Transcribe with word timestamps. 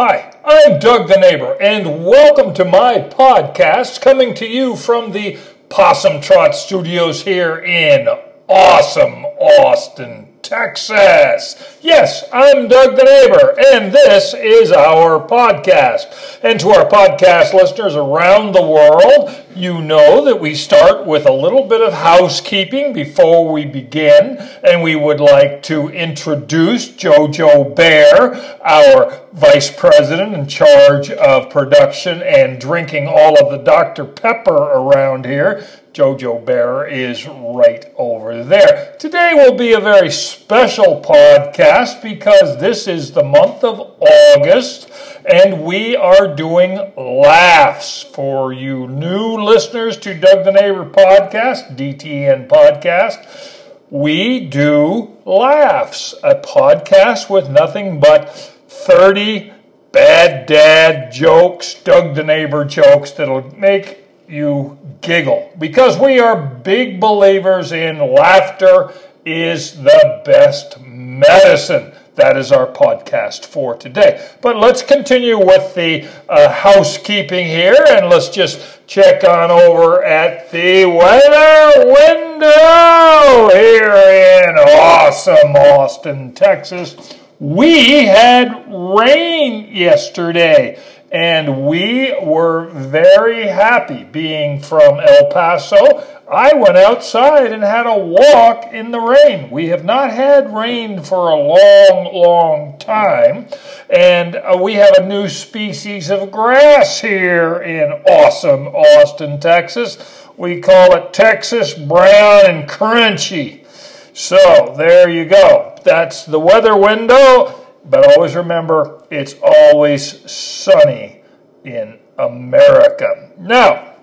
Hi, 0.00 0.32
I'm 0.44 0.78
Doug 0.78 1.08
the 1.08 1.18
Neighbor, 1.18 1.56
and 1.60 2.06
welcome 2.06 2.54
to 2.54 2.64
my 2.64 3.00
podcast 3.00 4.00
coming 4.00 4.32
to 4.34 4.46
you 4.46 4.76
from 4.76 5.10
the 5.10 5.38
Possum 5.70 6.20
Trot 6.20 6.54
Studios 6.54 7.22
here 7.24 7.58
in 7.58 8.06
awesome 8.48 9.24
Austin, 9.24 10.27
Texas. 10.42 11.78
Yes, 11.80 12.24
I'm 12.32 12.68
Doug 12.68 12.96
the 12.96 13.04
Neighbor, 13.04 13.54
and 13.72 13.92
this 13.92 14.34
is 14.34 14.72
our 14.72 15.26
podcast. 15.26 16.38
And 16.42 16.58
to 16.60 16.70
our 16.70 16.88
podcast 16.88 17.52
listeners 17.54 17.94
around 17.94 18.54
the 18.54 18.62
world, 18.62 19.34
you 19.54 19.80
know 19.80 20.24
that 20.24 20.40
we 20.40 20.54
start 20.54 21.06
with 21.06 21.26
a 21.26 21.32
little 21.32 21.66
bit 21.66 21.80
of 21.80 21.92
housekeeping 21.92 22.92
before 22.92 23.52
we 23.52 23.64
begin, 23.64 24.38
and 24.62 24.82
we 24.82 24.96
would 24.96 25.20
like 25.20 25.62
to 25.64 25.88
introduce 25.88 26.88
JoJo 26.88 27.74
Bear, 27.74 28.34
our 28.62 29.20
vice 29.32 29.70
president 29.70 30.34
in 30.34 30.46
charge 30.46 31.10
of 31.10 31.50
production 31.50 32.22
and 32.22 32.60
drinking 32.60 33.06
all 33.08 33.38
of 33.38 33.50
the 33.50 33.58
Dr. 33.58 34.04
Pepper 34.04 34.54
around 34.54 35.26
here. 35.26 35.66
Jojo 35.92 36.44
Bear 36.44 36.86
is 36.86 37.26
right 37.26 37.92
over 37.96 38.44
there. 38.44 38.94
Today 38.98 39.32
will 39.34 39.56
be 39.56 39.72
a 39.72 39.80
very 39.80 40.10
special 40.10 41.00
podcast 41.00 42.02
because 42.02 42.60
this 42.60 42.86
is 42.86 43.12
the 43.12 43.22
month 43.22 43.64
of 43.64 43.80
August 44.00 44.90
and 45.24 45.62
we 45.62 45.96
are 45.96 46.34
doing 46.34 46.92
laughs 46.96 48.02
for 48.02 48.52
you 48.52 48.86
new 48.88 49.42
listeners 49.42 49.96
to 49.98 50.14
Doug 50.14 50.44
the 50.44 50.52
Neighbor 50.52 50.88
podcast, 50.88 51.76
DTN 51.76 52.48
podcast. 52.48 53.54
We 53.90 54.40
do 54.40 55.16
laughs, 55.24 56.14
a 56.22 56.34
podcast 56.36 57.30
with 57.30 57.48
nothing 57.48 58.00
but 58.00 58.30
30 58.68 59.52
bad 59.92 60.46
dad 60.46 61.10
jokes, 61.10 61.74
Doug 61.74 62.14
the 62.14 62.24
Neighbor 62.24 62.64
jokes 62.64 63.10
that'll 63.12 63.54
make 63.56 64.07
you 64.28 64.78
giggle 65.00 65.52
because 65.58 65.98
we 65.98 66.18
are 66.18 66.36
big 66.36 67.00
believers 67.00 67.72
in 67.72 67.98
laughter 67.98 68.92
is 69.24 69.82
the 69.82 70.22
best 70.24 70.80
medicine. 70.80 71.92
That 72.14 72.36
is 72.36 72.50
our 72.50 72.66
podcast 72.66 73.46
for 73.46 73.76
today. 73.76 74.28
But 74.42 74.56
let's 74.56 74.82
continue 74.82 75.38
with 75.38 75.74
the 75.74 76.08
uh, 76.28 76.50
housekeeping 76.50 77.46
here 77.46 77.76
and 77.90 78.08
let's 78.08 78.28
just 78.28 78.86
check 78.88 79.22
on 79.22 79.52
over 79.52 80.02
at 80.02 80.50
the 80.50 80.84
weather 80.86 81.86
window 81.86 83.50
here 83.54 84.48
in 84.48 84.58
awesome 84.58 85.54
Austin, 85.54 86.32
Texas. 86.32 86.96
We 87.38 88.06
had 88.06 88.66
rain 88.68 89.72
yesterday 89.72 90.82
and 91.10 91.66
we 91.66 92.14
were 92.22 92.68
very 92.68 93.46
happy 93.46 94.04
being 94.04 94.60
from 94.60 95.00
El 95.00 95.30
Paso. 95.30 96.06
I 96.30 96.52
went 96.54 96.76
outside 96.76 97.52
and 97.52 97.62
had 97.62 97.86
a 97.86 97.96
walk 97.98 98.72
in 98.72 98.90
the 98.90 99.00
rain. 99.00 99.50
We 99.50 99.68
have 99.68 99.84
not 99.84 100.10
had 100.10 100.54
rain 100.54 101.02
for 101.02 101.30
a 101.30 101.36
long, 101.36 102.12
long 102.12 102.78
time, 102.78 103.48
and 103.88 104.36
uh, 104.36 104.58
we 104.60 104.74
have 104.74 104.94
a 104.98 105.06
new 105.06 105.28
species 105.30 106.10
of 106.10 106.30
grass 106.30 107.00
here 107.00 107.62
in 107.62 107.90
awesome 108.06 108.66
Austin, 108.68 109.40
Texas. 109.40 110.26
We 110.36 110.60
call 110.60 110.94
it 110.94 111.14
Texas 111.14 111.72
brown 111.72 112.44
and 112.46 112.68
crunchy. 112.68 113.64
So 114.12 114.74
there 114.76 115.08
you 115.08 115.24
go. 115.24 115.76
That's 115.84 116.26
the 116.26 116.40
weather 116.40 116.76
window. 116.76 117.57
But 117.88 118.16
always 118.16 118.34
remember, 118.34 119.02
it's 119.10 119.34
always 119.42 120.30
sunny 120.30 121.22
in 121.64 121.98
America. 122.18 123.30
Now, 123.38 123.94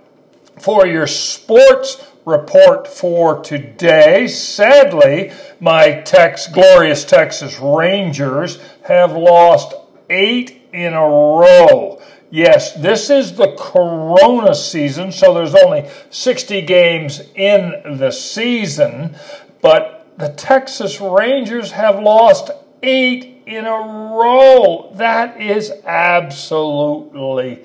for 0.60 0.88
your 0.88 1.08
sports 1.08 2.12
report 2.26 2.88
for 2.88 3.42
today, 3.42 4.28
sadly, 4.28 5.32
my 5.60 6.02
Tex, 6.02 6.48
glorious 6.48 7.06
Texas 7.06 7.60
Rangers 7.60 8.60
have 8.84 9.12
lost 9.16 9.76
eight 10.10 10.68
in 10.74 10.94
a 10.94 11.08
row. 11.08 12.02
Yes, 12.32 12.74
this 12.74 13.10
is 13.10 13.34
the 13.36 13.56
Corona 13.58 14.56
season, 14.56 15.12
so 15.12 15.34
there's 15.34 15.56
only 15.56 15.88
60 16.10 16.62
games 16.64 17.22
in 17.36 17.98
the 17.98 18.12
season, 18.12 19.16
but 19.62 20.08
the 20.18 20.30
Texas 20.30 21.00
Rangers 21.00 21.72
have 21.72 22.00
lost 22.00 22.50
eight 22.82 23.35
in 23.46 23.66
a 23.66 23.70
row. 23.70 24.92
That 24.96 25.40
is 25.40 25.72
absolutely 25.86 27.64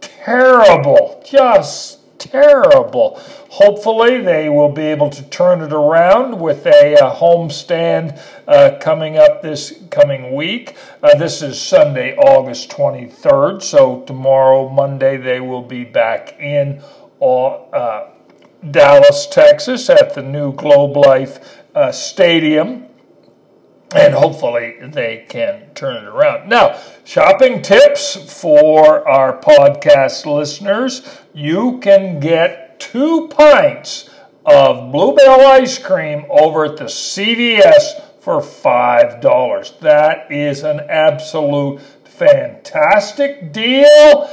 terrible. 0.00 1.22
Just 1.24 1.98
terrible. 2.18 3.20
Hopefully, 3.50 4.20
they 4.20 4.48
will 4.48 4.70
be 4.70 4.82
able 4.82 5.10
to 5.10 5.22
turn 5.24 5.60
it 5.60 5.72
around 5.72 6.40
with 6.40 6.64
a, 6.66 6.94
a 6.94 7.10
homestand 7.10 8.18
uh, 8.48 8.78
coming 8.80 9.18
up 9.18 9.42
this 9.42 9.82
coming 9.90 10.34
week. 10.34 10.76
Uh, 11.02 11.14
this 11.16 11.42
is 11.42 11.60
Sunday, 11.60 12.16
August 12.16 12.70
23rd. 12.70 13.62
So, 13.62 14.02
tomorrow, 14.02 14.68
Monday, 14.68 15.16
they 15.18 15.40
will 15.40 15.62
be 15.62 15.84
back 15.84 16.38
in 16.40 16.82
uh, 17.20 18.08
Dallas, 18.70 19.26
Texas 19.26 19.90
at 19.90 20.14
the 20.14 20.22
new 20.22 20.52
Globe 20.54 20.96
Life 20.96 21.62
uh, 21.74 21.92
Stadium 21.92 22.86
and 23.94 24.14
hopefully 24.14 24.76
they 24.80 25.26
can 25.28 25.66
turn 25.74 25.96
it 25.96 26.08
around. 26.08 26.48
Now, 26.48 26.78
shopping 27.04 27.62
tips 27.62 28.40
for 28.40 29.06
our 29.08 29.38
podcast 29.38 30.26
listeners 30.26 31.20
you 31.34 31.78
can 31.78 32.20
get 32.20 32.78
two 32.78 33.28
pints 33.28 34.10
of 34.44 34.92
Bluebell 34.92 35.40
ice 35.46 35.78
cream 35.78 36.24
over 36.28 36.64
at 36.64 36.76
the 36.76 36.84
CVS 36.84 38.20
for 38.20 38.40
$5. 38.40 39.78
That 39.80 40.30
is 40.30 40.62
an 40.62 40.80
absolute 40.88 41.80
fantastic 42.04 43.52
deal. 43.52 44.30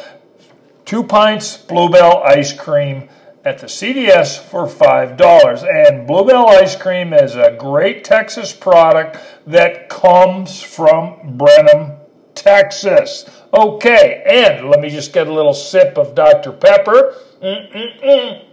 Two 0.86 1.04
pints 1.04 1.58
Bluebell 1.58 2.24
ice 2.24 2.54
cream 2.54 3.10
at 3.46 3.60
the 3.60 3.68
CVS 3.68 4.40
for 4.40 4.68
$5. 4.68 5.88
And 5.88 6.08
Bluebell 6.08 6.48
ice 6.50 6.76
cream 6.76 7.14
is 7.14 7.36
a 7.36 7.56
great 7.58 8.04
Texas 8.04 8.52
product 8.52 9.18
that 9.48 9.90
comes 9.90 10.62
from 10.62 11.38
Brenham, 11.38 11.98
Texas. 12.36 13.30
Okay, 13.54 14.24
and 14.26 14.70
let 14.70 14.82
me 14.82 14.90
just 14.90 15.14
get 15.14 15.28
a 15.28 15.34
little 15.34 15.54
sip 15.54 15.98
of 15.98 16.16
Dr. 16.16 16.52
Pepper. 16.52 17.16
Mm-mm-mm. 17.42 18.46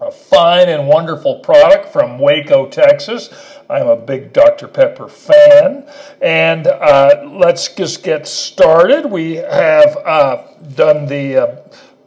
A 0.00 0.10
fine 0.10 0.68
and 0.68 0.86
wonderful 0.86 1.38
product 1.40 1.92
from 1.92 2.18
Waco, 2.18 2.66
Texas. 2.66 3.30
I'm 3.70 3.88
a 3.88 3.96
big 3.96 4.32
Dr. 4.32 4.68
Pepper 4.68 5.08
fan. 5.08 5.88
And 6.20 6.66
uh, 6.66 7.24
let's 7.32 7.74
just 7.74 8.02
get 8.02 8.26
started. 8.26 9.06
We 9.06 9.36
have 9.36 9.96
uh, 10.04 10.46
done 10.74 11.06
the 11.06 11.36
uh, 11.36 11.56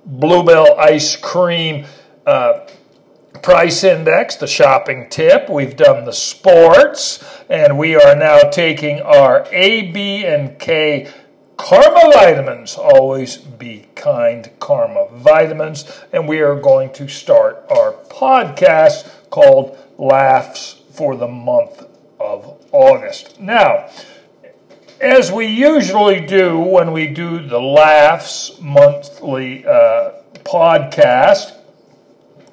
Bluebell 0.07 0.79
ice 0.79 1.15
cream 1.15 1.85
uh, 2.25 2.67
price 3.43 3.83
index, 3.83 4.37
the 4.37 4.47
shopping 4.47 5.09
tip. 5.09 5.49
We've 5.49 5.75
done 5.75 6.05
the 6.05 6.13
sports, 6.13 7.23
and 7.49 7.77
we 7.77 7.95
are 7.95 8.15
now 8.15 8.49
taking 8.49 9.01
our 9.01 9.45
A, 9.51 9.91
B, 9.91 10.25
and 10.25 10.57
K 10.57 11.11
Karma 11.57 12.11
vitamins. 12.13 12.75
Always 12.75 13.37
be 13.37 13.87
kind, 13.95 14.49
Karma 14.59 15.07
vitamins. 15.11 15.85
And 16.13 16.27
we 16.27 16.39
are 16.41 16.55
going 16.55 16.93
to 16.93 17.07
start 17.07 17.65
our 17.69 17.93
podcast 18.09 19.29
called 19.29 19.77
Laughs 19.97 20.81
for 20.91 21.15
the 21.15 21.27
month 21.27 21.83
of 22.19 22.63
August. 22.71 23.39
Now, 23.39 23.89
as 24.99 25.31
we 25.31 25.47
usually 25.47 26.19
do 26.21 26.57
when 26.59 26.91
we 26.91 27.07
do 27.07 27.45
the 27.45 27.59
Laughs 27.61 28.59
monthly 28.59 29.65
uh, 29.65 30.11
podcast, 30.43 31.55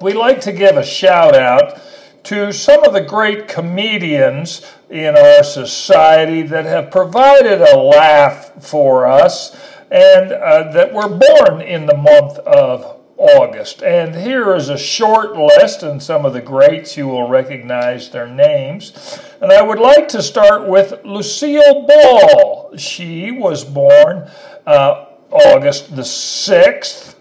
we 0.01 0.13
like 0.13 0.41
to 0.41 0.51
give 0.51 0.77
a 0.77 0.83
shout 0.83 1.35
out 1.35 1.79
to 2.25 2.51
some 2.51 2.83
of 2.83 2.93
the 2.93 3.01
great 3.01 3.47
comedians 3.47 4.65
in 4.89 5.17
our 5.17 5.43
society 5.43 6.41
that 6.43 6.65
have 6.65 6.91
provided 6.91 7.61
a 7.61 7.77
laugh 7.77 8.51
for 8.63 9.05
us 9.05 9.55
and 9.91 10.31
uh, 10.31 10.71
that 10.71 10.93
were 10.93 11.07
born 11.07 11.61
in 11.61 11.85
the 11.85 11.97
month 11.97 12.37
of 12.39 12.94
August. 13.17 13.81
And 13.81 14.15
here 14.15 14.55
is 14.55 14.69
a 14.69 14.77
short 14.77 15.35
list, 15.35 15.83
and 15.83 16.01
some 16.01 16.25
of 16.25 16.33
the 16.33 16.41
greats 16.41 16.97
you 16.97 17.07
will 17.07 17.27
recognize 17.27 18.09
their 18.09 18.27
names. 18.27 19.19
And 19.41 19.51
I 19.51 19.61
would 19.61 19.79
like 19.79 20.07
to 20.09 20.21
start 20.21 20.67
with 20.67 21.03
Lucille 21.05 21.85
Ball. 21.87 22.75
She 22.77 23.31
was 23.31 23.63
born 23.63 24.29
uh, 24.65 25.05
August 25.31 25.95
the 25.95 26.01
6th. 26.01 27.13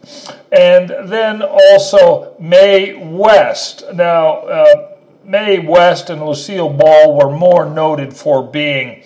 And 0.53 1.11
then 1.11 1.43
also 1.43 2.37
Mae 2.39 2.95
West. 2.95 3.85
Now, 3.93 4.39
uh, 4.43 4.97
Mae 5.25 5.59
West 5.59 6.11
and 6.11 6.25
Lucille 6.25 6.71
Ball 6.71 7.17
were 7.17 7.37
more 7.37 7.69
noted 7.69 8.15
for 8.15 8.43
being 8.43 9.03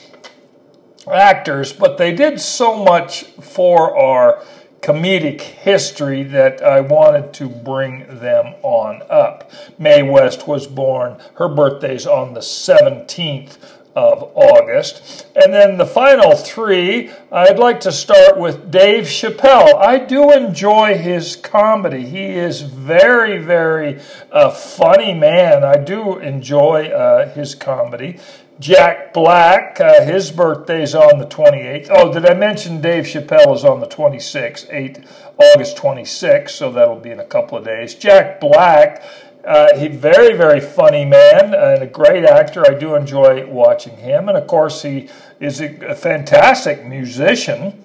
actors, 1.11 1.73
but 1.73 1.97
they 1.97 2.13
did 2.13 2.41
so 2.41 2.83
much 2.83 3.25
for 3.25 3.97
our 3.97 4.43
comedic 4.81 5.41
history 5.41 6.23
that 6.23 6.63
I 6.63 6.81
wanted 6.81 7.33
to 7.35 7.49
bring 7.49 8.07
them 8.21 8.55
on 8.63 9.03
up. 9.11 9.51
Mae 9.79 10.03
West 10.03 10.47
was 10.47 10.67
born, 10.67 11.19
her 11.35 11.49
birthday's 11.49 12.07
on 12.07 12.35
the 12.35 12.41
17th 12.41 13.59
of 13.99 14.31
August. 14.37 15.27
And 15.35 15.53
then 15.53 15.77
the 15.77 15.87
final 15.87 16.37
three, 16.37 17.11
I'd 17.33 17.59
like 17.59 17.81
to 17.81 17.91
start 17.91 18.39
with 18.39 18.71
Dave 18.71 19.05
Chappelle. 19.05 19.75
I 19.75 19.99
do 19.99 20.31
enjoy 20.33 20.97
his 20.97 21.35
comedy. 21.35 22.07
He 22.07 22.27
is 22.27 22.61
very, 22.61 23.39
very 23.39 24.01
uh, 24.31 24.51
funny 24.51 25.15
man. 25.15 25.65
I 25.65 25.79
do 25.79 26.19
enjoy 26.19 26.89
uh, 26.89 27.29
his 27.31 27.57
comedy. 27.57 28.19
Jack 28.61 29.15
Black, 29.15 29.81
uh, 29.81 30.03
his 30.05 30.33
birthday's 30.33 30.93
on 30.95 31.21
the 31.21 31.27
28th. 31.27 31.87
Oh, 31.91 32.13
did 32.13 32.27
I 32.27 32.35
mention 32.35 32.81
Dave 32.81 33.05
Chappelle 33.05 33.55
is 33.55 33.65
on 33.65 33.79
the 33.79 33.87
26th, 33.87 34.67
8, 34.73 34.99
August 35.39 35.77
26th, 35.77 36.51
so 36.51 36.73
that'll 36.73 36.97
be 36.97 37.13
in 37.13 37.21
a 37.21 37.25
couple 37.25 37.57
of 37.57 37.65
days. 37.65 37.95
Jack 37.95 38.41
Black, 38.41 39.05
uh, 39.45 39.79
he 39.79 39.87
very, 39.87 40.37
very 40.37 40.61
funny 40.61 41.05
man 41.05 41.55
and 41.55 41.83
a 41.83 41.87
great 41.87 42.25
actor. 42.25 42.65
I 42.67 42.75
do 42.75 42.97
enjoy 42.97 43.47
watching 43.47 43.97
him. 43.97 44.29
And 44.29 44.37
of 44.37 44.49
course, 44.49 44.83
he 44.83 45.09
is 45.39 45.61
a, 45.61 45.77
a 45.87 45.95
fantastic 45.95 46.85
musician. 46.85 47.85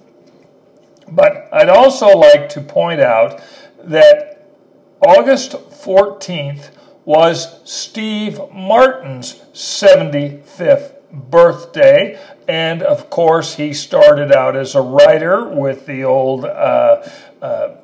But 1.08 1.50
I'd 1.54 1.70
also 1.70 2.08
like 2.08 2.50
to 2.50 2.62
point 2.62 3.00
out 3.00 3.42
that 3.84 4.50
August 5.06 5.52
14th 5.52 6.72
was 7.06 7.60
Steve 7.70 8.40
Martin's 8.52 9.36
75th 9.54 10.94
birthday. 11.12 12.20
And 12.48 12.82
of 12.82 13.10
course, 13.10 13.56
he 13.56 13.74
started 13.74 14.32
out 14.32 14.56
as 14.56 14.76
a 14.76 14.82
writer 14.82 15.48
with 15.48 15.86
the 15.86 16.04
old 16.04 16.46
uh, 16.46 17.08
uh, 17.42 17.76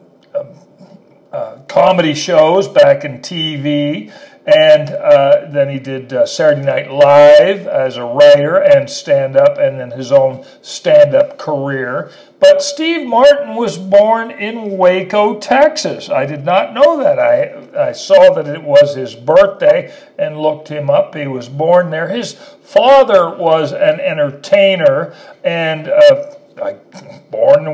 uh, 1.31 1.57
comedy 1.67 2.13
shows 2.13 2.67
back 2.67 3.05
in 3.05 3.19
TV. 3.19 4.11
And 4.47 4.89
uh, 4.89 5.47
then 5.51 5.69
he 5.69 5.77
did 5.77 6.11
uh, 6.11 6.25
Saturday 6.25 6.65
Night 6.65 6.89
Live 6.89 7.67
as 7.67 7.97
a 7.97 8.03
writer 8.03 8.57
and 8.57 8.89
stand 8.89 9.35
up, 9.35 9.59
and 9.59 9.79
then 9.79 9.91
his 9.91 10.11
own 10.11 10.43
stand 10.63 11.13
up 11.13 11.37
career. 11.37 12.11
But 12.39 12.63
Steve 12.63 13.05
Martin 13.05 13.55
was 13.55 13.77
born 13.77 14.31
in 14.31 14.77
Waco, 14.77 15.39
Texas. 15.39 16.09
I 16.09 16.25
did 16.25 16.45
not 16.45 16.73
know 16.73 16.97
that. 16.97 17.19
I, 17.19 17.89
I 17.89 17.91
saw 17.91 18.33
that 18.33 18.47
it 18.47 18.63
was 18.63 18.95
his 18.95 19.13
birthday 19.13 19.93
and 20.17 20.39
looked 20.39 20.69
him 20.69 20.89
up. 20.89 21.13
He 21.13 21.27
was 21.27 21.47
born 21.47 21.91
there. 21.91 22.07
His 22.07 22.33
father 22.33 23.35
was 23.37 23.71
an 23.71 23.99
entertainer 23.99 25.13
and 25.43 25.89
uh, 25.89 26.35
born 26.63 26.73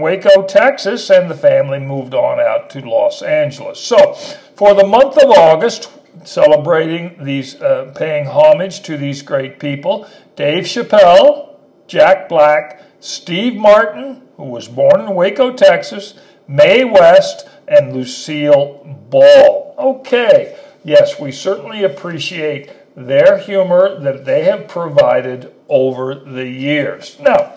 Waco, 0.02 0.44
Texas, 0.44 1.10
and 1.10 1.30
the 1.30 1.36
family 1.36 1.80
moved 1.80 2.14
on 2.14 2.40
out 2.40 2.70
to 2.72 2.82
Los 2.82 3.22
Angeles. 3.22 3.80
So, 3.80 4.14
for 4.56 4.74
the 4.74 4.86
month 4.86 5.18
of 5.18 5.30
August, 5.32 5.90
celebrating 6.24 7.24
these, 7.24 7.62
uh, 7.62 7.92
paying 7.96 8.26
homage 8.28 8.82
to 8.84 8.98
these 8.98 9.22
great 9.22 9.60
people, 9.60 10.08
Dave 10.36 10.66
Chappelle, 10.66 11.56
Jack 11.88 12.30
Black, 12.30 12.82
Steve 13.00 13.56
Martin, 13.56 14.22
who 14.38 14.46
was 14.46 14.68
born 14.68 15.02
in 15.02 15.16
Waco, 15.16 15.54
Texas, 15.54 16.16
Mae 16.48 16.84
West, 16.84 17.48
and 17.68 17.94
Lucille 17.94 18.84
Ball. 19.10 19.76
Okay, 19.78 20.58
yes, 20.84 21.20
we 21.20 21.32
certainly 21.32 21.84
appreciate 21.84 22.72
their 22.96 23.38
humor 23.38 24.00
that 24.00 24.26
they 24.26 24.44
have 24.46 24.68
provided 24.68 25.54
over 25.68 26.16
the 26.16 26.48
years. 26.48 27.18
Now, 27.20 27.56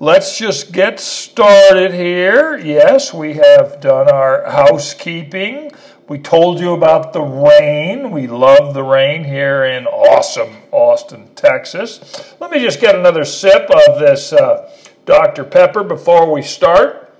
let's 0.00 0.38
just 0.38 0.72
get 0.72 1.00
started 1.00 1.92
here. 1.92 2.56
Yes, 2.56 3.12
we 3.12 3.34
have 3.34 3.80
done 3.80 4.08
our 4.08 4.48
housekeeping. 4.50 5.72
We 6.08 6.18
told 6.18 6.58
you 6.58 6.72
about 6.72 7.12
the 7.12 7.20
rain. 7.20 8.10
We 8.10 8.26
love 8.26 8.74
the 8.74 8.82
rain 8.82 9.24
here 9.24 9.64
in 9.64 9.86
awesome 9.86 10.56
Austin, 10.72 11.34
Texas. 11.34 12.34
Let 12.40 12.50
me 12.50 12.60
just 12.60 12.80
get 12.80 12.94
another 12.94 13.24
sip 13.24 13.68
of 13.70 13.98
this 13.98 14.32
uh, 14.32 14.72
Dr. 15.04 15.44
Pepper 15.44 15.84
before 15.84 16.32
we 16.32 16.42
start. 16.42 17.14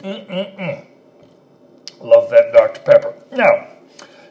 Mm-mm-mm. 0.00 0.84
Love 2.00 2.30
that 2.30 2.52
Dr. 2.52 2.80
Pepper. 2.80 3.14
Now, 3.32 3.68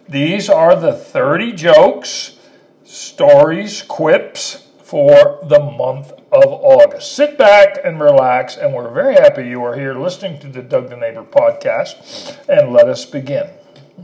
these 0.07 0.49
are 0.49 0.75
the 0.75 0.93
30 0.93 1.53
jokes, 1.53 2.37
stories, 2.85 3.81
quips 3.81 4.67
for 4.83 5.39
the 5.43 5.59
month 5.59 6.13
of 6.31 6.45
August. 6.45 7.15
Sit 7.15 7.37
back 7.37 7.79
and 7.83 7.99
relax, 7.99 8.57
and 8.57 8.73
we're 8.73 8.91
very 8.93 9.15
happy 9.15 9.47
you 9.47 9.63
are 9.63 9.75
here 9.75 9.93
listening 9.93 10.39
to 10.41 10.47
the 10.47 10.61
Doug 10.61 10.89
the 10.89 10.97
Neighbor 10.97 11.23
podcast. 11.23 12.37
And 12.49 12.73
let 12.73 12.89
us 12.89 13.05
begin. 13.05 13.49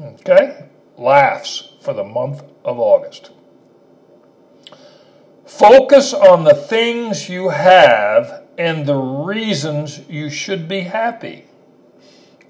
Okay? 0.02 0.66
Laughs 0.98 1.74
for 1.82 1.94
the 1.94 2.04
month 2.04 2.44
of 2.64 2.80
August. 2.80 3.32
Focus 5.46 6.14
on 6.14 6.46
the 6.46 6.56
things 6.56 7.30
you 7.30 7.50
have 7.50 8.44
and 8.58 8.86
the 8.86 8.98
reasons 8.98 10.02
you 10.10 10.30
should 10.30 10.68
be 10.68 10.82
happy. 10.82 11.46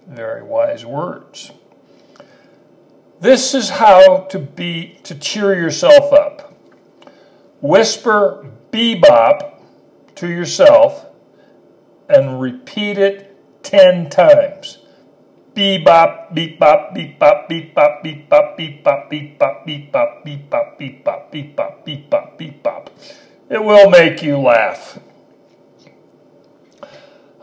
Very 0.08 0.44
wise 0.44 0.86
words. 0.86 1.52
This 3.20 3.54
is 3.54 3.70
how 3.70 4.28
to 4.30 4.40
be 4.40 5.00
to 5.04 5.16
cheer 5.16 5.56
yourself 5.56 6.12
up. 6.12 6.54
Whisper 7.62 8.46
bebop 8.72 9.53
to 10.16 10.28
yourself 10.28 11.06
and 12.10 12.40
repeat 12.42 12.98
it 12.98 13.64
10 13.64 14.10
times. 14.10 14.80
Beep 15.54 15.86
bop, 15.86 16.34
beep 16.34 16.60
bop, 16.60 16.96
beep 16.96 17.20
bop, 17.20 17.48
beep 17.48 17.76
bop, 17.76 18.04
beep 18.04 18.28
bop, 18.30 18.58
beep 18.58 18.84
bop, 18.84 19.08
beep 19.10 19.38
bop, 19.38 19.66
beep 19.66 19.92
bop, 19.92 20.26
beep 20.26 20.50
bop, 20.50 20.80
beep 20.80 21.04
bop, 21.04 21.32
beep 21.32 21.56
bop, 21.56 21.86
beep 21.86 22.10
bop, 22.10 22.38
beep 22.38 22.64
bop. 22.64 22.90
It 23.50 23.64
will 23.64 23.90
make 23.90 24.24
you 24.24 24.38
laugh. 24.38 25.00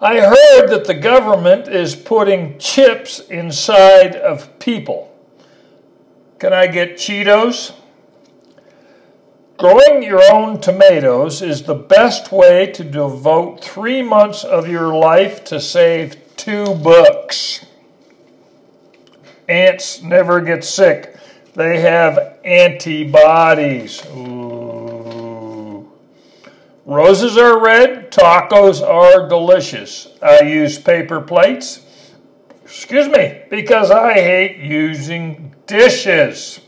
I 0.00 0.20
heard 0.20 0.68
that 0.68 0.86
the 0.86 0.94
government 0.94 1.68
is 1.68 1.94
putting 1.94 2.58
chips 2.58 3.20
inside 3.20 4.16
of 4.16 4.58
people. 4.58 5.14
Can 6.38 6.52
I 6.52 6.66
get 6.66 6.94
Cheetos? 6.94 7.74
Growing 9.60 10.02
your 10.02 10.22
own 10.32 10.58
tomatoes 10.58 11.42
is 11.42 11.64
the 11.64 11.74
best 11.74 12.32
way 12.32 12.72
to 12.72 12.82
devote 12.82 13.62
three 13.62 14.00
months 14.00 14.42
of 14.42 14.66
your 14.66 14.94
life 14.96 15.44
to 15.44 15.60
save 15.60 16.16
two 16.36 16.64
books. 16.76 17.66
Ants 19.50 20.00
never 20.00 20.40
get 20.40 20.64
sick. 20.64 21.14
They 21.52 21.78
have 21.80 22.38
antibodies. 22.42 24.02
Ooh. 24.16 25.92
Roses 26.86 27.36
are 27.36 27.62
red, 27.62 28.10
tacos 28.10 28.80
are 28.80 29.28
delicious. 29.28 30.08
I 30.22 30.40
use 30.40 30.78
paper 30.78 31.20
plates. 31.20 31.84
Excuse 32.62 33.08
me, 33.08 33.42
because 33.50 33.90
I 33.90 34.14
hate 34.14 34.56
using 34.56 35.54
dishes. 35.66 36.60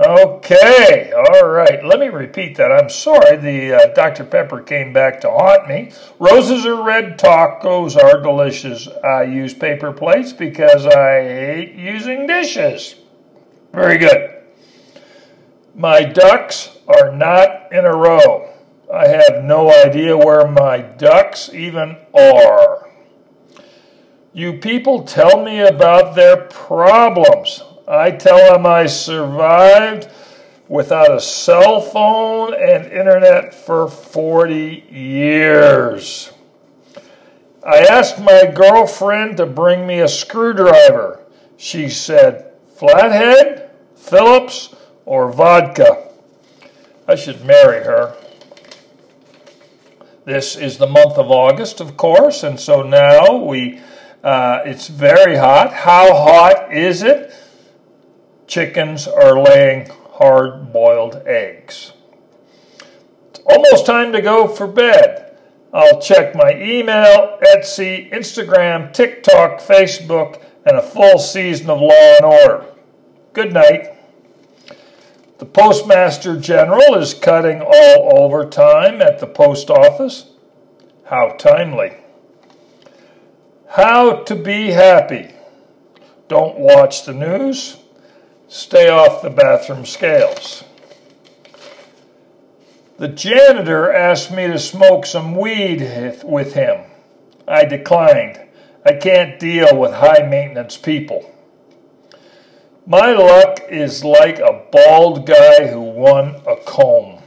Okay, 0.00 1.12
all 1.12 1.48
right. 1.48 1.84
Let 1.84 1.98
me 1.98 2.06
repeat 2.06 2.56
that. 2.58 2.70
I'm 2.70 2.88
sorry, 2.88 3.36
the 3.36 3.74
uh, 3.74 3.94
Dr. 3.94 4.24
Pepper 4.24 4.62
came 4.62 4.92
back 4.92 5.20
to 5.22 5.28
haunt 5.28 5.66
me. 5.66 5.90
Roses 6.20 6.64
are 6.66 6.84
red, 6.84 7.18
tacos 7.18 7.96
are 7.96 8.22
delicious. 8.22 8.86
I 9.02 9.24
use 9.24 9.54
paper 9.54 9.92
plates 9.92 10.32
because 10.32 10.86
I 10.86 11.22
hate 11.22 11.74
using 11.74 12.28
dishes. 12.28 12.94
Very 13.72 13.98
good. 13.98 14.44
My 15.74 16.04
ducks 16.04 16.78
are 16.86 17.10
not 17.10 17.72
in 17.72 17.84
a 17.84 17.96
row. 17.96 18.50
I 18.92 19.08
have 19.08 19.42
no 19.42 19.68
idea 19.84 20.16
where 20.16 20.46
my 20.46 20.78
ducks 20.78 21.52
even 21.52 21.96
are. 22.14 22.88
You 24.32 24.58
people 24.58 25.02
tell 25.02 25.42
me 25.42 25.58
about 25.58 26.14
their 26.14 26.36
problems. 26.36 27.64
I 27.88 28.10
tell 28.10 28.52
them 28.52 28.66
I 28.66 28.84
survived 28.84 30.10
without 30.68 31.10
a 31.10 31.20
cell 31.20 31.80
phone 31.80 32.52
and 32.52 32.84
internet 32.92 33.54
for 33.54 33.88
40 33.88 34.86
years. 34.90 36.30
I 37.66 37.78
asked 37.78 38.20
my 38.20 38.52
girlfriend 38.54 39.38
to 39.38 39.46
bring 39.46 39.86
me 39.86 40.00
a 40.00 40.08
screwdriver. 40.08 41.24
She 41.56 41.88
said, 41.88 42.52
Flathead, 42.76 43.70
Phillips, 43.96 44.74
or 45.06 45.32
vodka. 45.32 46.10
I 47.08 47.14
should 47.14 47.42
marry 47.42 47.82
her. 47.84 48.14
This 50.26 50.56
is 50.56 50.76
the 50.76 50.86
month 50.86 51.16
of 51.16 51.30
August, 51.30 51.80
of 51.80 51.96
course, 51.96 52.42
and 52.42 52.60
so 52.60 52.82
now 52.82 53.36
we 53.36 53.80
uh, 54.22 54.60
it's 54.66 54.88
very 54.88 55.36
hot. 55.36 55.72
How 55.72 56.12
hot 56.12 56.74
is 56.74 57.02
it? 57.02 57.32
Chickens 58.48 59.06
are 59.06 59.40
laying 59.40 59.88
hard 60.14 60.72
boiled 60.72 61.22
eggs. 61.26 61.92
It's 63.30 63.40
almost 63.46 63.86
time 63.86 64.12
to 64.12 64.22
go 64.22 64.48
for 64.48 64.66
bed. 64.66 65.38
I'll 65.72 66.00
check 66.00 66.34
my 66.34 66.54
email, 66.54 67.38
Etsy, 67.42 68.10
Instagram, 68.10 68.92
TikTok, 68.92 69.60
Facebook, 69.60 70.42
and 70.64 70.78
a 70.78 70.82
full 70.82 71.18
season 71.18 71.68
of 71.68 71.80
Law 71.80 72.16
and 72.16 72.24
Order. 72.24 72.64
Good 73.34 73.52
night. 73.52 73.94
The 75.38 75.46
Postmaster 75.46 76.40
General 76.40 76.94
is 76.94 77.14
cutting 77.14 77.60
all 77.60 78.18
overtime 78.18 79.00
at 79.02 79.20
the 79.20 79.26
post 79.26 79.70
office. 79.70 80.30
How 81.04 81.36
timely. 81.38 81.92
How 83.68 84.22
to 84.24 84.34
be 84.34 84.70
happy. 84.70 85.32
Don't 86.26 86.58
watch 86.58 87.04
the 87.04 87.14
news. 87.14 87.76
Stay 88.50 88.88
off 88.88 89.20
the 89.20 89.28
bathroom 89.28 89.84
scales. 89.84 90.64
The 92.96 93.08
janitor 93.08 93.92
asked 93.92 94.32
me 94.32 94.46
to 94.46 94.58
smoke 94.58 95.04
some 95.04 95.36
weed 95.36 96.22
with 96.24 96.54
him. 96.54 96.84
I 97.46 97.66
declined. 97.66 98.40
I 98.86 98.94
can't 98.94 99.38
deal 99.38 99.78
with 99.78 99.92
high 99.92 100.26
maintenance 100.26 100.78
people. 100.78 101.30
My 102.86 103.12
luck 103.12 103.60
is 103.68 104.02
like 104.02 104.38
a 104.38 104.64
bald 104.72 105.26
guy 105.26 105.66
who 105.66 105.82
won 105.82 106.40
a 106.46 106.56
comb. 106.56 107.20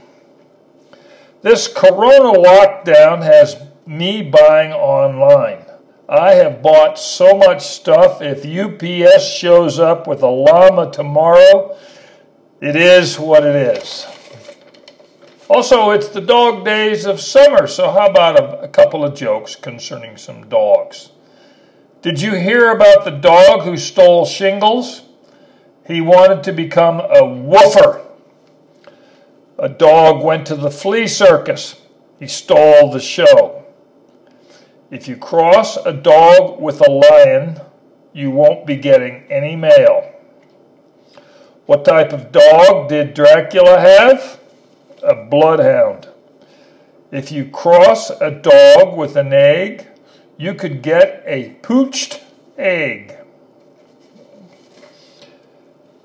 This 1.42 1.68
corona 1.68 2.36
lockdown 2.36 3.22
has 3.22 3.56
me 3.86 4.22
buying 4.22 4.72
online. 4.72 5.61
I 6.08 6.34
have 6.34 6.62
bought 6.62 6.98
so 6.98 7.36
much 7.36 7.62
stuff. 7.62 8.20
If 8.20 8.44
UPS 8.44 9.26
shows 9.26 9.78
up 9.78 10.06
with 10.06 10.22
a 10.22 10.28
llama 10.28 10.90
tomorrow, 10.90 11.76
it 12.60 12.76
is 12.76 13.18
what 13.18 13.44
it 13.44 13.54
is. 13.54 14.06
Also, 15.48 15.90
it's 15.90 16.08
the 16.08 16.20
dog 16.20 16.64
days 16.64 17.04
of 17.06 17.20
summer, 17.20 17.66
so 17.66 17.90
how 17.90 18.08
about 18.08 18.40
a, 18.40 18.62
a 18.62 18.68
couple 18.68 19.04
of 19.04 19.14
jokes 19.14 19.54
concerning 19.54 20.16
some 20.16 20.48
dogs? 20.48 21.10
Did 22.00 22.20
you 22.20 22.34
hear 22.34 22.72
about 22.72 23.04
the 23.04 23.10
dog 23.10 23.62
who 23.62 23.76
stole 23.76 24.24
shingles? 24.26 25.02
He 25.86 26.00
wanted 26.00 26.42
to 26.44 26.52
become 26.52 27.00
a 27.00 27.24
woofer. 27.24 28.04
A 29.58 29.68
dog 29.68 30.24
went 30.24 30.46
to 30.48 30.56
the 30.56 30.70
flea 30.70 31.06
circus. 31.06 31.80
He 32.18 32.26
stole 32.26 32.90
the 32.90 33.00
show. 33.00 33.61
If 34.92 35.08
you 35.08 35.16
cross 35.16 35.78
a 35.78 35.92
dog 35.94 36.60
with 36.60 36.86
a 36.86 36.90
lion, 36.90 37.58
you 38.12 38.30
won't 38.30 38.66
be 38.66 38.76
getting 38.76 39.24
any 39.30 39.56
mail. 39.56 40.12
What 41.64 41.86
type 41.86 42.12
of 42.12 42.30
dog 42.30 42.90
did 42.90 43.14
Dracula 43.14 43.80
have? 43.80 44.38
A 45.02 45.14
bloodhound. 45.14 46.08
If 47.10 47.32
you 47.32 47.46
cross 47.46 48.10
a 48.10 48.30
dog 48.30 48.98
with 48.98 49.16
an 49.16 49.32
egg, 49.32 49.86
you 50.36 50.52
could 50.52 50.82
get 50.82 51.22
a 51.24 51.56
pooched 51.62 52.20
egg. 52.58 53.16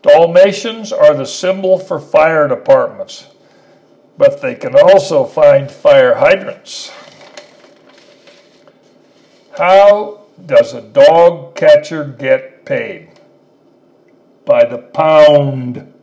Dalmatians 0.01 0.93
are 0.93 1.13
the 1.13 1.25
symbol 1.25 1.77
for 1.77 1.99
fire 1.99 2.47
departments, 2.47 3.27
but 4.17 4.41
they 4.41 4.55
can 4.55 4.79
also 4.79 5.25
find 5.25 5.69
fire 5.69 6.15
hydrants. 6.15 6.89
How 9.57 10.27
does 10.45 10.75
a 10.75 10.81
dog 10.81 11.55
catcher 11.55 12.03
get 12.03 12.63
paid? 12.63 13.09
By 14.45 14.65
the 14.65 14.77
pound. 14.77 15.93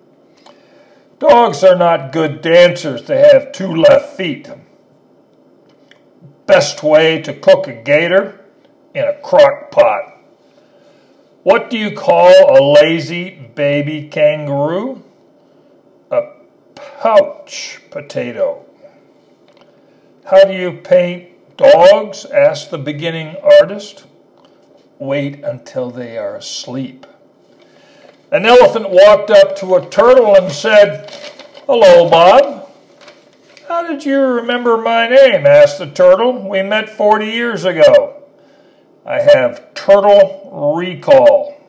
Dogs 1.21 1.63
are 1.63 1.77
not 1.77 2.11
good 2.11 2.43
dancers. 2.43 3.05
They 3.05 3.19
have 3.19 3.53
two 3.53 3.73
left 3.73 4.17
feet. 4.17 4.51
Best 6.47 6.83
way 6.83 7.23
to 7.23 7.33
cook 7.33 7.69
a 7.69 7.75
gator 7.75 8.45
in 8.93 9.05
a 9.05 9.21
crock 9.21 9.71
pot. 9.71 10.19
What 11.45 11.71
do 11.71 11.79
you 11.79 11.95
call 11.95 12.33
a 12.59 12.59
lazy 12.61 13.51
baby 13.55 14.09
kangaroo? 14.09 15.05
A 16.11 16.23
pouch 16.75 17.81
potato. 17.91 18.67
How 20.25 20.43
do 20.45 20.55
you 20.55 20.73
paint 20.73 21.34
dogs? 21.57 22.25
asked 22.27 22.71
the 22.71 22.79
beginning 22.79 23.37
artist. 23.61 24.07
Wait 24.99 25.43
until 25.45 25.91
they 25.91 26.17
are 26.17 26.37
asleep. 26.37 27.07
An 28.31 28.47
elephant 28.47 28.91
walked 28.91 29.31
up 29.31 29.57
to 29.57 29.75
a 29.75 29.89
turtle 29.89 30.35
and 30.35 30.53
said, 30.53 31.11
Hello, 31.67 32.09
Bob. 32.09 32.69
How 33.69 33.87
did 33.87 34.05
you 34.05 34.21
remember 34.21 34.77
my 34.77 35.09
name? 35.09 35.47
asked 35.47 35.79
the 35.79 35.87
turtle. 35.87 36.49
We 36.49 36.63
met 36.63 36.91
40 36.91 37.27
years 37.27 37.65
ago. 37.65 38.23
I 39.07 39.21
have 39.21 39.75
turtle 39.75 40.75
recall. 40.77 41.61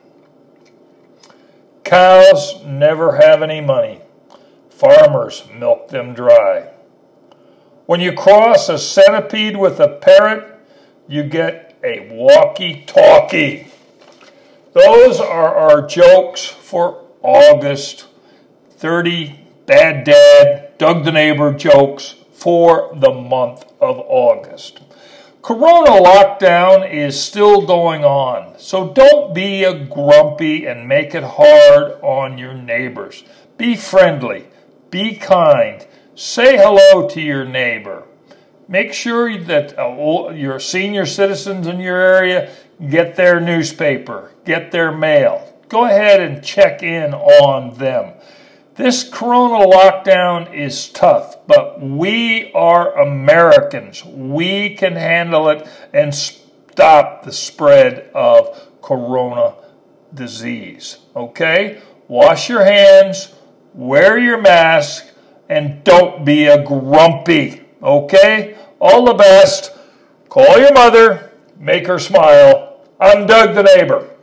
Cows 1.84 2.62
never 2.64 3.16
have 3.16 3.42
any 3.42 3.60
money. 3.60 4.00
Farmers 4.70 5.44
milk 5.54 5.88
them 5.88 6.14
dry. 6.14 6.70
When 7.86 8.00
you 8.00 8.12
cross 8.12 8.68
a 8.68 8.78
centipede 8.78 9.56
with 9.56 9.78
a 9.78 9.86
parrot, 9.86 10.58
you 11.06 11.22
get 11.22 11.78
a 11.84 12.08
walkie 12.10 12.82
talkie. 12.84 13.68
Those 14.72 15.20
are 15.20 15.54
our 15.54 15.86
jokes 15.86 16.44
for 16.44 17.04
August 17.22 18.06
30 18.70 19.38
Bad 19.66 20.02
Dad, 20.02 20.76
Doug 20.78 21.04
the 21.04 21.12
Neighbor 21.12 21.52
jokes 21.52 22.16
for 22.32 22.90
the 22.92 23.12
month 23.12 23.64
of 23.80 24.00
August. 24.00 24.80
Corona 25.40 25.90
lockdown 25.90 26.92
is 26.92 27.20
still 27.22 27.64
going 27.66 28.04
on, 28.04 28.58
so 28.58 28.92
don't 28.92 29.32
be 29.32 29.62
a 29.62 29.78
grumpy 29.84 30.66
and 30.66 30.88
make 30.88 31.14
it 31.14 31.22
hard 31.22 32.00
on 32.02 32.36
your 32.36 32.52
neighbors. 32.52 33.22
Be 33.56 33.76
friendly, 33.76 34.48
be 34.90 35.14
kind, 35.14 35.86
say 36.16 36.56
hello 36.56 37.06
to 37.08 37.20
your 37.20 37.44
neighbor. 37.44 38.04
Make 38.68 38.94
sure 38.94 39.38
that 39.38 39.78
uh, 39.78 40.30
your 40.30 40.58
senior 40.58 41.06
citizens 41.06 41.66
in 41.66 41.78
your 41.78 41.98
area 41.98 42.52
get 42.88 43.16
their 43.16 43.38
newspaper, 43.38 44.32
get 44.44 44.72
their 44.72 44.90
mail. 44.90 45.52
Go 45.68 45.84
ahead 45.84 46.20
and 46.20 46.42
check 46.42 46.82
in 46.82 47.12
on 47.12 47.76
them. 47.78 48.14
This 48.74 49.08
corona 49.08 49.64
lockdown 49.64 50.54
is 50.54 50.88
tough, 50.88 51.46
but 51.46 51.80
we 51.80 52.50
are 52.52 52.98
Americans. 52.98 54.04
We 54.04 54.74
can 54.74 54.94
handle 54.94 55.48
it 55.48 55.68
and 55.92 56.14
stop 56.14 57.24
the 57.24 57.32
spread 57.32 58.10
of 58.14 58.68
corona 58.82 59.54
disease. 60.12 60.98
Okay? 61.14 61.80
Wash 62.08 62.48
your 62.48 62.64
hands, 62.64 63.34
wear 63.74 64.18
your 64.18 64.40
mask, 64.40 65.05
and 65.48 65.84
don't 65.84 66.24
be 66.24 66.46
a 66.46 66.64
grumpy. 66.64 67.62
Okay? 67.82 68.56
All 68.80 69.04
the 69.04 69.14
best. 69.14 69.72
Call 70.28 70.58
your 70.58 70.72
mother, 70.72 71.32
make 71.58 71.86
her 71.86 71.98
smile. 71.98 72.80
I'm 73.00 73.26
Doug 73.26 73.54
the 73.54 73.62
neighbor. 73.62 74.15